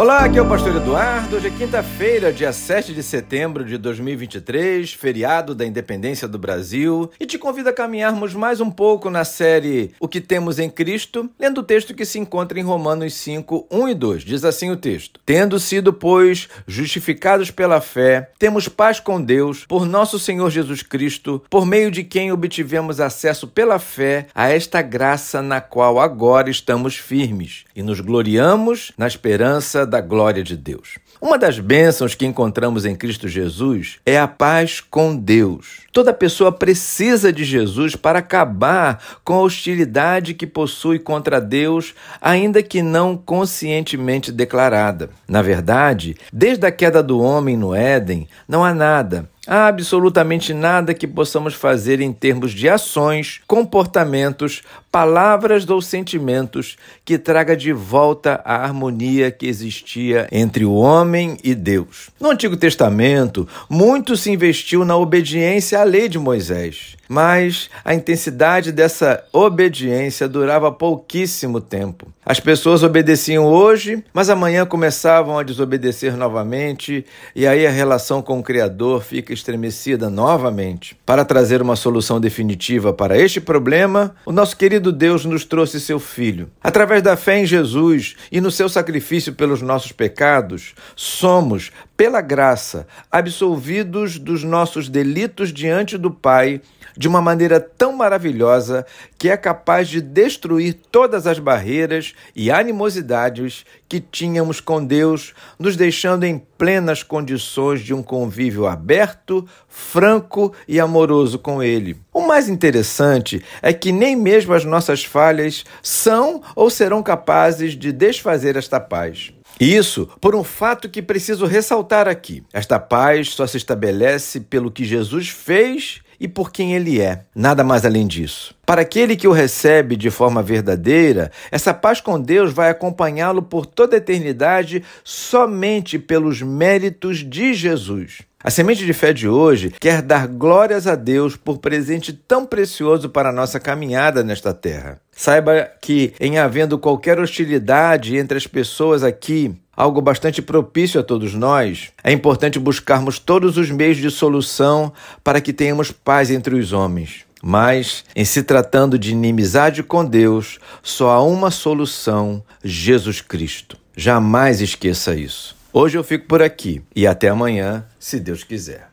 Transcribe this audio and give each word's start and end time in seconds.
Olá, 0.00 0.20
aqui 0.24 0.38
é 0.38 0.42
o 0.42 0.48
Pastor 0.48 0.74
Eduardo. 0.76 1.36
Hoje 1.36 1.48
é 1.48 1.50
quinta-feira, 1.50 2.32
dia 2.32 2.54
7 2.54 2.94
de 2.94 3.02
setembro 3.02 3.66
de 3.66 3.76
2023, 3.76 4.94
feriado 4.94 5.54
da 5.54 5.66
independência 5.66 6.26
do 6.26 6.38
Brasil, 6.38 7.10
e 7.20 7.26
te 7.26 7.36
convido 7.36 7.68
a 7.68 7.72
caminharmos 7.72 8.32
mais 8.32 8.62
um 8.62 8.70
pouco 8.70 9.10
na 9.10 9.26
série 9.26 9.92
O 10.00 10.08
que 10.08 10.18
temos 10.18 10.58
em 10.58 10.70
Cristo, 10.70 11.28
lendo 11.38 11.58
o 11.58 11.62
texto 11.62 11.92
que 11.92 12.06
se 12.06 12.18
encontra 12.18 12.58
em 12.58 12.62
Romanos 12.62 13.12
5, 13.12 13.68
1 13.70 13.88
e 13.90 13.94
2. 13.94 14.24
Diz 14.24 14.42
assim 14.42 14.70
o 14.70 14.76
texto: 14.78 15.20
Tendo 15.26 15.60
sido, 15.60 15.92
pois, 15.92 16.48
justificados 16.66 17.50
pela 17.50 17.82
fé, 17.82 18.30
temos 18.38 18.68
paz 18.68 19.00
com 19.00 19.20
Deus 19.20 19.66
por 19.66 19.84
nosso 19.84 20.18
Senhor 20.18 20.48
Jesus 20.48 20.82
Cristo, 20.82 21.42
por 21.50 21.66
meio 21.66 21.90
de 21.90 22.04
quem 22.04 22.32
obtivemos 22.32 23.00
acesso 23.00 23.46
pela 23.46 23.78
fé 23.78 24.28
a 24.34 24.48
esta 24.48 24.80
graça 24.80 25.42
na 25.42 25.60
qual 25.60 26.00
agora 26.00 26.48
estamos 26.48 26.96
firmes 26.96 27.64
e 27.76 27.82
nos 27.82 28.00
gloriamos 28.00 28.92
na 28.96 29.06
esperança 29.06 29.89
da 29.90 30.00
glória 30.00 30.42
de 30.42 30.56
Deus. 30.56 30.98
Uma 31.20 31.36
das 31.36 31.58
bênçãos 31.58 32.14
que 32.14 32.24
encontramos 32.24 32.86
em 32.86 32.96
Cristo 32.96 33.28
Jesus 33.28 33.98
é 34.06 34.18
a 34.18 34.26
paz 34.26 34.80
com 34.80 35.14
Deus. 35.14 35.82
Toda 35.92 36.14
pessoa 36.14 36.50
precisa 36.50 37.30
de 37.30 37.44
Jesus 37.44 37.94
para 37.94 38.20
acabar 38.20 39.02
com 39.22 39.34
a 39.34 39.42
hostilidade 39.42 40.32
que 40.32 40.46
possui 40.46 40.98
contra 40.98 41.40
Deus, 41.40 41.94
ainda 42.22 42.62
que 42.62 42.80
não 42.80 43.16
conscientemente 43.16 44.32
declarada. 44.32 45.10
Na 45.28 45.42
verdade, 45.42 46.16
desde 46.32 46.64
a 46.66 46.72
queda 46.72 47.02
do 47.02 47.20
homem 47.20 47.56
no 47.56 47.74
Éden, 47.74 48.26
não 48.48 48.64
há 48.64 48.72
nada, 48.72 49.28
Há 49.46 49.68
absolutamente 49.68 50.52
nada 50.52 50.92
que 50.92 51.06
possamos 51.06 51.54
fazer 51.54 52.00
em 52.00 52.12
termos 52.12 52.52
de 52.52 52.68
ações, 52.68 53.40
comportamentos, 53.46 54.62
palavras 54.90 55.68
ou 55.68 55.80
sentimentos 55.80 56.76
que 57.04 57.18
traga 57.18 57.56
de 57.56 57.72
volta 57.72 58.40
a 58.44 58.56
harmonia 58.56 59.30
que 59.30 59.46
existia 59.46 60.26
entre 60.32 60.64
o 60.64 60.74
homem 60.74 61.36
e 61.44 61.54
Deus. 61.54 62.10
No 62.20 62.30
Antigo 62.30 62.56
Testamento, 62.56 63.46
muito 63.68 64.16
se 64.16 64.30
investiu 64.30 64.84
na 64.84 64.96
obediência 64.96 65.80
à 65.80 65.84
lei 65.84 66.08
de 66.08 66.18
Moisés 66.18 66.96
mas 67.10 67.68
a 67.84 67.92
intensidade 67.92 68.70
dessa 68.70 69.24
obediência 69.32 70.28
durava 70.28 70.70
pouquíssimo 70.70 71.60
tempo. 71.60 72.06
As 72.24 72.38
pessoas 72.38 72.84
obedeciam 72.84 73.46
hoje, 73.46 74.04
mas 74.14 74.30
amanhã 74.30 74.64
começavam 74.64 75.36
a 75.36 75.42
desobedecer 75.42 76.16
novamente, 76.16 77.04
e 77.34 77.48
aí 77.48 77.66
a 77.66 77.70
relação 77.70 78.22
com 78.22 78.38
o 78.38 78.42
Criador 78.44 79.02
fica 79.02 79.32
estremecida 79.32 80.08
novamente. 80.08 80.96
Para 81.04 81.24
trazer 81.24 81.60
uma 81.60 81.74
solução 81.74 82.20
definitiva 82.20 82.92
para 82.92 83.18
este 83.18 83.40
problema, 83.40 84.14
o 84.24 84.30
nosso 84.30 84.56
querido 84.56 84.79
Deus 84.80 85.26
nos 85.26 85.44
trouxe 85.44 85.78
seu 85.78 86.00
Filho. 86.00 86.50
Através 86.62 87.02
da 87.02 87.16
fé 87.16 87.40
em 87.40 87.46
Jesus 87.46 88.16
e 88.32 88.40
no 88.40 88.50
seu 88.50 88.68
sacrifício 88.68 89.34
pelos 89.34 89.60
nossos 89.60 89.92
pecados, 89.92 90.74
somos, 90.96 91.70
pela 92.00 92.22
graça, 92.22 92.86
absolvidos 93.12 94.18
dos 94.18 94.42
nossos 94.42 94.88
delitos 94.88 95.52
diante 95.52 95.98
do 95.98 96.10
Pai 96.10 96.62
de 96.96 97.06
uma 97.06 97.20
maneira 97.20 97.60
tão 97.60 97.92
maravilhosa 97.92 98.86
que 99.18 99.28
é 99.28 99.36
capaz 99.36 99.86
de 99.86 100.00
destruir 100.00 100.78
todas 100.90 101.26
as 101.26 101.38
barreiras 101.38 102.14
e 102.34 102.50
animosidades 102.50 103.66
que 103.86 104.00
tínhamos 104.00 104.62
com 104.62 104.82
Deus, 104.82 105.34
nos 105.58 105.76
deixando 105.76 106.24
em 106.24 106.38
plenas 106.56 107.02
condições 107.02 107.82
de 107.82 107.92
um 107.92 108.02
convívio 108.02 108.66
aberto, 108.66 109.46
franco 109.68 110.54
e 110.66 110.80
amoroso 110.80 111.38
com 111.38 111.62
Ele. 111.62 111.98
O 112.14 112.22
mais 112.22 112.48
interessante 112.48 113.44
é 113.60 113.74
que 113.74 113.92
nem 113.92 114.16
mesmo 114.16 114.54
as 114.54 114.64
nossas 114.64 115.04
falhas 115.04 115.66
são 115.82 116.42
ou 116.56 116.70
serão 116.70 117.02
capazes 117.02 117.74
de 117.74 117.92
desfazer 117.92 118.56
esta 118.56 118.80
paz. 118.80 119.34
Isso 119.60 120.08
por 120.20 120.34
um 120.34 120.42
fato 120.42 120.88
que 120.88 121.02
preciso 121.02 121.44
ressaltar 121.44 122.08
aqui. 122.08 122.42
Esta 122.52 122.78
paz 122.80 123.28
só 123.28 123.46
se 123.46 123.58
estabelece 123.58 124.40
pelo 124.40 124.70
que 124.70 124.86
Jesus 124.86 125.28
fez 125.28 126.00
e 126.18 126.26
por 126.26 126.50
quem 126.50 126.74
ele 126.74 127.00
é. 127.00 127.24
Nada 127.34 127.62
mais 127.62 127.84
além 127.84 128.06
disso. 128.06 128.54
Para 128.64 128.82
aquele 128.82 129.16
que 129.16 129.28
o 129.28 129.32
recebe 129.32 129.96
de 129.96 130.10
forma 130.10 130.42
verdadeira, 130.42 131.30
essa 131.50 131.74
paz 131.74 132.00
com 132.00 132.20
Deus 132.20 132.52
vai 132.52 132.70
acompanhá-lo 132.70 133.42
por 133.42 133.66
toda 133.66 133.96
a 133.96 133.98
eternidade 133.98 134.82
somente 135.04 135.98
pelos 135.98 136.40
méritos 136.40 137.18
de 137.18 137.52
Jesus. 137.52 138.29
A 138.42 138.48
semente 138.48 138.86
de 138.86 138.94
fé 138.94 139.12
de 139.12 139.28
hoje 139.28 139.70
quer 139.78 140.00
dar 140.00 140.26
glórias 140.26 140.86
a 140.86 140.94
Deus 140.94 141.36
por 141.36 141.58
presente 141.58 142.10
tão 142.10 142.46
precioso 142.46 143.10
para 143.10 143.28
a 143.28 143.32
nossa 143.32 143.60
caminhada 143.60 144.24
nesta 144.24 144.54
terra. 144.54 144.98
Saiba 145.12 145.68
que, 145.78 146.14
em 146.18 146.38
havendo 146.38 146.78
qualquer 146.78 147.20
hostilidade 147.20 148.16
entre 148.16 148.38
as 148.38 148.46
pessoas 148.46 149.04
aqui, 149.04 149.54
algo 149.76 150.00
bastante 150.00 150.40
propício 150.40 150.98
a 150.98 151.02
todos 151.02 151.34
nós, 151.34 151.90
é 152.02 152.10
importante 152.12 152.58
buscarmos 152.58 153.18
todos 153.18 153.58
os 153.58 153.70
meios 153.70 153.98
de 153.98 154.10
solução 154.10 154.90
para 155.22 155.42
que 155.42 155.52
tenhamos 155.52 155.92
paz 155.92 156.30
entre 156.30 156.54
os 156.54 156.72
homens. 156.72 157.26
Mas, 157.42 158.06
em 158.16 158.24
se 158.24 158.42
tratando 158.42 158.98
de 158.98 159.10
inimizade 159.10 159.82
com 159.82 160.02
Deus, 160.02 160.58
só 160.82 161.10
há 161.10 161.22
uma 161.22 161.50
solução: 161.50 162.42
Jesus 162.64 163.20
Cristo. 163.20 163.76
Jamais 163.94 164.62
esqueça 164.62 165.14
isso. 165.14 165.59
Hoje 165.72 165.96
eu 165.96 166.02
fico 166.02 166.26
por 166.26 166.42
aqui 166.42 166.82
e 166.96 167.06
até 167.06 167.28
amanhã, 167.28 167.86
se 167.96 168.18
Deus 168.18 168.42
quiser. 168.42 168.88